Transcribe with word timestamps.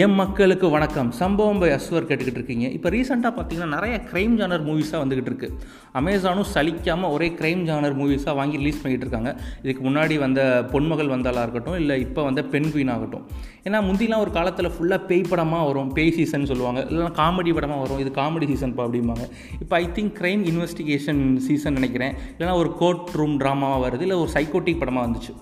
M 0.00 0.14
மக்களுக்கு 0.18 0.66
வணக்கம். 0.74 1.08
சம்பவம் 1.18 1.58
பை 1.62 1.68
அஸ்வர் 1.74 2.06
கேட்டுக்கிட்டு 2.10 2.38
இருக்கீங்க. 2.40 2.66
இப்போ 2.76 2.90
ரீசெண்டாக 2.94 3.32
பார்த்தீங்கன்னா 3.38 3.74
நிறைய 3.74 3.94
க்ரைம் 4.10 4.36
ஜானர் 4.38 4.62
மூவிஸாக 4.68 5.00
வந்துக்கிட்டு 5.02 5.30
இருக்குது 5.32 5.56
அமேசானும் 5.98 6.46
சலிக்காமல் 6.52 7.10
ஒரே 7.14 7.28
க்ரைம் 7.40 7.62
ஜானர் 7.68 7.96
மூவிஸாக 7.98 8.34
வாங்கி 8.38 8.56
ரிலீஸ் 8.60 8.78
பண்ணிகிட்டு 8.82 9.06
இருக்காங்க. 9.06 9.30
இதுக்கு 9.64 9.82
முன்னாடி 9.88 10.14
வந்த 10.22 10.40
பொன்மகள் 10.72 11.10
வந்தாலாக 11.14 11.44
இருக்கட்டும் 11.46 11.76
இல்லை 11.80 11.96
இப்போ 12.04 12.22
வந்த 12.28 12.42
பெண் 12.52 12.70
குயின் 12.74 12.92
ஆகட்டும். 12.94 13.24
ஏன்னா 13.66 13.80
முந்திலாம் 13.88 14.22
ஒரு 14.26 14.32
காலத்தில் 14.38 14.70
ஃபுல்லாக 14.76 15.00
பேய் 15.10 15.28
படமாக 15.32 15.66
வரும் 15.70 15.90
பேய் 15.98 16.14
சீசன் 16.18 16.48
சொல்லுவாங்க. 16.52 16.82
இல்லைனா 16.90 17.12
காமெடி 17.20 17.52
படமாக 17.58 17.82
வரும். 17.84 18.00
இது 18.04 18.12
காமெடி 18.20 18.48
சீசன் 18.52 18.72
அப்படிம்பாங்க. 18.86 19.26
இப்போ 19.64 19.76
I 19.82 19.86
think 19.98 20.14
crime 20.20 20.44
investigation 20.52 21.22
season 21.48 21.76
நினைக்கிறேன். 21.80 22.14
இல்லைனா 22.34 22.54
ஒரு 22.62 22.72
கோர்ட் 22.80 23.12
ரூம் 23.20 23.36
ட்ராமாவாக 23.42 23.82
வருது. 23.86 24.06
இல்லை 24.08 24.18
ஒரு 24.24 24.32
சைக்கோட்டிக் 24.36 24.80
படமாக 24.84 25.04
வந்துச்சு. 25.08 25.34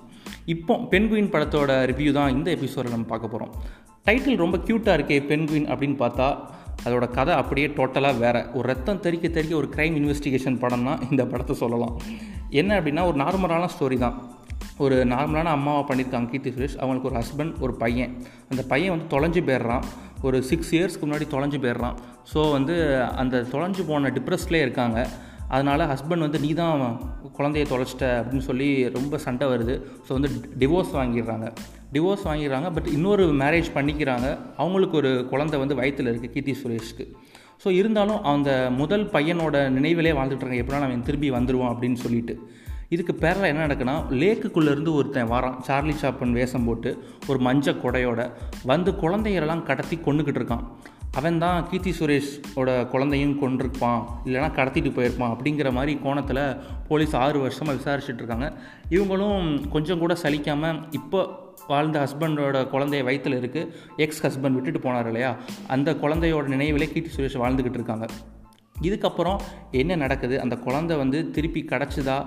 இப்போ 0.54 0.74
பென்குயின் 0.95 1.30
படத்தோட 1.37 1.70
ரிவ்யூ 1.92 2.12
தான் 2.18 2.34
இந்த 2.38 2.51
எபிசோடில் 2.59 2.95
நம்ம 2.96 3.09
பார்க்க 3.14 3.32
போகிறோம் 3.34 3.54
டைட்டில் 4.06 4.42
ரொம்ப 4.45 4.56
க்யூட்டாக 4.66 4.96
இருக்கே 4.98 5.18
பென்குயின் 5.30 5.68
அப்படின்னு 5.72 5.96
பார்த்தா 6.04 6.28
அதோட 6.84 7.06
கதை 7.16 7.34
அப்படியே 7.34 7.66
டோட்டலாக 7.66 8.18
வேறு. 8.18 8.40
ஒரு 8.54 8.66
ரத்தம் 8.68 9.00
தெறிக்க 9.00 9.28
தெறிக்க 9.28 9.54
ஒரு 9.56 9.68
க்ரைம் 9.74 9.96
இன்வெஸ்டிகேஷன் 10.00 10.56
படம்னா 10.62 10.95
இந்த 11.10 11.23
படத்தை 11.32 11.56
சொல்லலாம். 11.56 11.95
என்ன 12.60 12.80
அப்படின்னா 12.80 13.02
ஒரு 13.10 13.18
நார்மலான 13.24 13.68
ஸ்டோரி 13.74 13.98
தான். 13.98 14.16
ஒரு 14.84 14.96
நார்மலான 15.04 15.50
அம்மாவை 15.56 15.82
பண்ணியிருக்காங்க 15.88 16.30
கீர்த்தி 16.30 16.50
சுரேஷ். 16.50 16.76
அவங்களுக்கு 16.82 17.10
ஒரு 17.10 17.18
ஹஸ்பண்ட் 17.20 17.54
ஒரு 17.60 17.74
பையன். 17.74 18.12
அந்த 18.50 18.62
பையன் 18.73 18.92
வந்து 18.95 19.10
தொலைஞ்சு 19.14 19.42
போயிடுறான். 19.48 19.84
ஒரு 20.23 20.42
சிக்ஸ் 20.42 20.73
இயர்ஸ்க்கு 20.74 21.06
முன்னாடி 21.09 21.26
தொலைஞ்சு 21.34 21.60
போயிடுறான். 21.64 21.98
ஸோ 22.32 22.51
வந்து 22.51 22.76
அந்த 23.23 23.37
தொலைஞ்சு 23.52 23.84
போன 23.90 24.12
டிப்ரெஸ்லேயே 24.16 24.64
இருக்காங்க. 24.66 24.98
அதனால் 25.54 25.88
ஹஸ்பண்ட் 25.92 26.27
வந்து 26.27 26.40
நீ 26.45 26.50
தான் 26.60 26.82
குழந்தைய 27.38 27.64
தொலைச்சிட்ட 27.72 28.06
அப்படின்னு 28.20 28.46
சொல்லி 28.48 28.68
ரொம்ப 28.96 29.18
சண்டை 29.27 29.46
வருது. 29.52 29.74
ஸோ 30.06 30.10
வந்து 30.16 30.30
டிவோர்ஸ் 30.62 30.92
வாங்கிடுறாங்க. 30.98 31.46
டிவோர்ஸ் 31.95 32.24
வாங்கிடுறாங்க 32.29 32.68
பட் 32.76 32.88
இன்னொரு 32.96 33.24
மேரேஜ் 33.43 33.71
பண்ணிக்கிறாங்க. 33.76 34.28
அவங்களுக்கு 34.62 34.96
ஒரு 35.02 35.12
குழந்தை 35.32 35.59
வந்து 35.62 35.78
வயிற்றில் 35.80 36.10
இருக்குது 36.12 36.34
கீர்த்தி 36.34 36.54
சுரேஷ்க்கு. 36.62 37.06
ஸோ 37.62 37.71
இருந்தாலும் 37.80 38.21
அந்த 38.32 38.51
முதல் 38.80 39.06
பையனோட 39.15 39.56
நினைவிலே 39.76 40.12
வாழ்ந்துட்டுருங்க 40.18 40.60
எப்படின்னா 40.62 40.88
அவன் 40.88 41.06
திரும்பி 41.09 41.30
வந்துடுவோம் 41.38 41.73
அப்படின்னு 41.73 41.98
சொல்லிட்டு. 42.04 42.37
இதுக்கு 42.95 43.15
பேரில் 43.23 43.48
என்ன 43.51 43.65
நடக்குன்னா 43.66 43.96
லேக்குக்குள்ளேருந்து 44.21 44.93
ஒருத்தன் 44.98 45.32
வரான். 45.32 45.59
சார்லி 45.66 45.95
சாப்பன் 46.02 46.32
வேஷம் 46.38 46.65
போட்டு 46.68 46.90
ஒரு 47.30 47.38
மஞ்சள் 47.46 47.82
கொடையோட 47.82 48.21
வந்து 48.71 48.93
குழந்தைகளெல்லாம் 49.02 49.66
கடத்தி 49.68 49.98
கொண்டுக்கிட்டு 50.06 50.40
இருக்கான். 50.43 50.65
அவன் 51.18 51.38
தான் 51.38 51.68
கீர்த்தி 51.70 51.90
சுரேஷோட 51.90 52.88
குழந்தையும் 52.88 53.34
கொண்டிருப்பான் 53.42 54.02
இல்லைனா 54.24 54.48
கடத்திட்டு 54.58 54.90
போயிருப்பான் 54.96 55.32
அப்படிங்கிற 55.34 55.72
மாதிரி 55.72 55.98
கோணத்தில் 56.02 56.56
போலீஸ் 56.88 57.16
ஆறு 57.16 57.38
வருஷமாக 57.40 57.78
விசாரிச்சுட்டு 57.78 58.20
இருக்காங்க. 58.22 58.52
இவங்களும் 58.90 59.68
கொஞ்சம் 59.68 59.98
கூட 59.98 60.16
சலிக்காமல் 60.22 60.78
இப்போ 60.90 61.20
வாழ்ந்த 61.66 61.96
ஹஸ்பண்டோட 62.04 62.62
குழந்தைய 62.74 63.02
வயிற்றில் 63.04 63.38
இருக்குது 63.40 63.72
எக்ஸ் 63.96 64.22
ஹஸ்பண்ட் 64.26 64.56
விட்டுட்டு 64.58 64.81
போனார் 64.86 65.06
இல்லையா? 65.06 65.36
அந்த 65.66 65.92
குழந்தையோட 65.92 66.47
நினைவிலே 66.54 66.92
கீர்த்தி 66.92 67.10
சுரேஷ் 67.16 67.41
வாழ்ந்துக்கிட்டு 67.42 67.81
இருக்காங்க. 67.81 68.06
இதுக்கப்புறம் 68.82 69.38
என்ன 69.70 69.97
நடக்குது? 69.97 70.41
அந்த 70.41 70.56
குழந்தை 70.56 70.97
வந்து 70.97 71.31
திருப்பி 71.31 71.62
கிடச்சிதா 71.62 72.26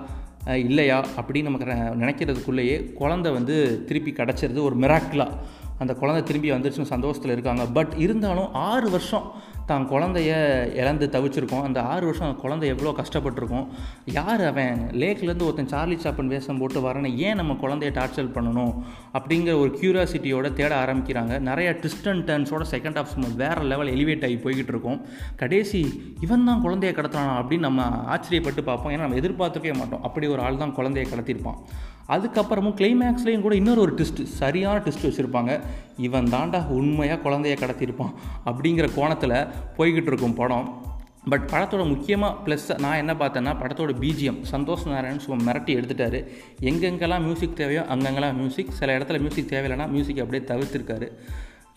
இல்லையா? 0.54 1.04
அப்படின்னு 1.20 1.42
நமக்கு 1.42 1.66
நினைக்கிறதுக்குள்ளேயே 2.04 2.92
குழந்தை 2.92 3.32
வந்து 3.32 3.84
திருப்பி 3.86 4.12
கிடச்சிருது 4.12 4.62
ஒரு 4.62 4.76
மிராக்கிளாக 4.76 5.38
அந்த 5.78 5.94
குழந்தை 5.94 6.22
திரும்பி 6.22 6.50
வந்துருச்சுன்னு 6.50 6.82
சந்தோஷத்தில் 6.82 7.30
இருக்காங்க. 7.30 7.66
பட் 7.66 7.92
இருந்தாலும் 7.96 8.52
ஆறு 8.52 8.90
வருஷம் 8.90 9.32
தான் 9.66 9.90
குழந்தைய 9.90 10.32
இழந்து 10.74 11.08
தவிச்சிருக்கோம். 11.12 11.62
அந்த 11.62 11.82
ஆறு 11.82 12.04
வருஷம் 12.04 12.28
அந்த 12.28 12.40
குழந்தை 12.40 12.68
எவ்வளோ 12.68 12.94
கஷ்டப்பட்டிருக்கோம்? 12.96 13.66
யார் 14.04 14.44
அவன்? 14.44 14.90
லேக்லேருந்து 14.92 15.42
ஒருத்தன் 15.42 15.68
சார்லி 15.68 15.94
சாப்பன் 15.94 16.26
வேஷம் 16.26 16.58
போட்டு 16.58 16.80
வரேன்னு 16.80 17.16
ஏன் 17.16 17.34
நம்ம 17.34 17.52
குழந்தைய 17.52 17.92
டார்ச்சர் 17.98 18.34
பண்ணணும்? 18.34 18.74
அப்படிங்கிற 19.12 19.58
ஒரு 19.60 19.78
க்யூரியாசிட்டியோட 19.80 20.52
தேட 20.52 20.84
ஆரம்பிக்கிறாங்க. 20.84 21.38
நிறைய 21.38 21.76
ட்விஸ்ட் 21.80 22.08
அண்ட் 22.08 22.30
டர்ன்ஸோட 22.30 22.62
செகண்ட் 22.70 22.98
ஆஃப் 22.98 23.12
வேறு 23.36 23.62
லெவல் 23.62 23.92
எலிவேட் 23.94 24.24
ஆகி 24.24 24.34
போய்கிட்டு 24.34 24.72
இருக்கோம் 24.74 25.00
கடைசி 25.36 26.14
இவன் 26.20 26.44
தான் 26.44 26.64
குழந்தைய 26.64 26.92
கடத்துறானா? 26.92 27.34
அப்படின்னு 27.40 27.58
நம்ம 27.58 27.82
ஆச்சரியப்பட்டு 28.16 28.62
பார்ப்போம். 28.62 28.92
ஏன்னா 28.92 28.98
நம்ம 28.98 29.16
எதிர்பார்த்துக்கவே 29.16 29.74
மாட்டோம். 29.74 30.02
அப்படி 30.02 30.26
ஒரு 30.26 30.42
ஆள் 30.42 30.56
தான் 30.56 30.76
குழந்தைய 30.76 31.06
கடத்திருப்பான் 31.12 31.60
அதுக்கப்புறமும் 32.08 32.74
கிளைமேக்ஸ்லேயும் 32.80 33.40
கூட 33.40 33.54
இன்னொரு 33.54 33.80
ஒரு 33.80 33.92
ட்விஸ்ட் 33.94 34.22
சரியான 34.22 34.78
ட்விஸ்ட் 34.78 35.06
வச்சுருப்பாங்க. 35.06 35.60
இவன் 35.96 36.24
தாண்டா 36.24 36.66
உண்மையாக 36.66 37.30
குழந்தைய 37.30 37.56
கடத்தியிருப்பான் 37.60 38.12
அப்படிங்கிற 38.46 38.94
கோணத்தில் 38.94 39.46
போய்கிட்டு 39.76 40.10
இருக்கும் 40.10 40.34
படம். 40.34 40.82
பட் 41.28 41.48
படத்தோட 41.52 41.88
முக்கியமாக 41.88 42.34
ப்ளஸ் 42.44 42.78
நான் 42.78 42.96
என்ன 42.96 43.14
பார்த்தேன்னா 43.14 43.52
படத்தோட 43.60 43.92
பிஜிஎம் 44.00 44.42
சந்தோஷ் 44.50 44.86
நாராயணன் 44.86 45.18
சும்மா 45.18 45.52
மிரட்டி 45.52 45.76
எடுத்துட்டாரு. 45.78 46.28
எங்கெங்கெல்லாம் 46.60 47.20
மியூசிக் 47.20 47.56
தேவையோ 47.56 47.80
அங்கங்கெல்லாம் 47.80 48.36
மியூசிக் 48.36 48.70
சில 48.70 48.98
இடத்துல 48.98 49.18
மியூசிக் 49.18 49.50
தேவையில்லைனா 49.50 49.88
மியூசிக் 49.88 50.18
அப்படியே 50.18 50.48
தவிர்த்துருக்காரு. 50.48 51.08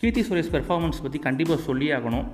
கீர்த்தி 0.01 0.21
சுரேஷ் 0.25 0.51
பெர்ஃபார்மன்ஸ் 0.53 0.99
பற்றி 1.03 1.19
கண்டிப்பாக 1.19 1.59
சொல்லி 1.67 1.85
ஆகணும். 1.95 2.25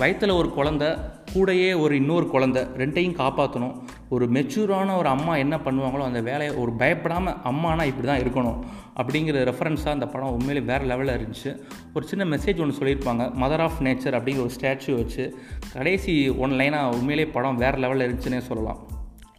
வயிற்றில் 0.00 0.32
ஒரு 0.40 0.48
குழந்த 0.56 0.84
கூடையே 1.32 1.70
ஒரு 1.84 1.94
இன்னொரு 2.00 2.26
குழந்த 2.34 2.58
ரெண்டையும் 2.80 3.16
காப்பாற்றணும் 3.20 3.72
ஒரு 4.14 4.24
மெச்சூரான 4.36 4.96
ஒரு 4.98 5.08
அம்மா 5.14 5.32
என்ன 5.44 5.56
பண்ணுவாங்களோ 5.64 6.04
அந்த 6.08 6.20
வேலையை 6.28 6.52
ஒரு 6.62 6.72
பயப்படாமல் 6.82 7.38
அம்மானா 7.50 7.86
இப்படி 7.90 8.06
தான் 8.10 8.22
இருக்கணும். 8.24 8.60
அப்படிங்கிற 9.00 9.42
ரெஃபரன்ஸாக 9.50 9.96
அந்த 9.96 10.08
படம் 10.12 10.36
உண்மையிலே 10.36 10.62
வேறு 10.70 10.86
லெவலில் 10.90 11.14
இருந்துச்சு. 11.16 11.52
ஒரு 11.94 12.06
சின்ன 12.12 12.26
மெசேஜ் 12.34 12.62
ஒன்று 12.64 12.78
சொல்லியிருப்பாங்க 12.80 13.26
மதர் 13.42 13.64
ஆஃப் 13.66 13.82
நேச்சர் 13.88 14.18
அப்படிங்கிற 14.20 14.46
ஒரு 14.46 14.56
ஸ்டாச்சு 14.58 14.94
வச்சு 15.00 15.26
கடைசி 15.74 16.14
ஒன் 16.44 16.56
லைனாக 16.60 16.94
உண்மையிலே 16.98 17.26
படம் 17.36 17.60
வேறு 17.64 17.82
லெவலில் 17.86 18.06
இருந்துச்சுன்னே 18.08 18.42
சொல்லலாம். 18.50 18.80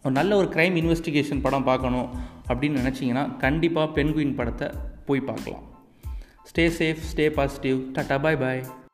ஒரு 0.04 0.14
நல்ல 0.20 0.36
ஒரு 0.42 0.50
க்ரைம் 0.56 0.78
இன்வெஸ்டிகேஷன் 0.82 1.44
படம் 1.48 1.68
பார்க்கணும் 1.72 2.08
அப்படின்னு 2.50 2.82
நினச்சிங்கன்னா 2.82 3.26
கண்டிப்பாக 3.46 3.94
பென்குயின் 3.98 4.38
படத்தை 4.40 4.70
போய் 5.08 5.28
பார்க்கலாம். 5.32 5.66
Stay 6.50 6.68
safe, 6.68 6.98
stay 7.04 7.30
positive. 7.30 7.94
Tata, 7.94 8.18
bye 8.18 8.34
bye. 8.34 8.89